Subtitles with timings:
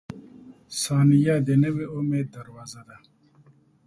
[0.81, 2.97] •ثانیه د نوي امید دروازه ده.